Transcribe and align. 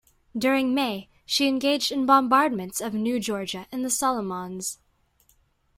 During 0.35 0.73
May, 0.73 1.09
she 1.27 1.47
engaged 1.47 1.91
in 1.91 2.07
bombardments 2.07 2.81
of 2.81 2.95
New 2.95 3.19
Georgia 3.19 3.67
in 3.71 3.83
the 3.83 3.89
Solomons. 3.91 4.79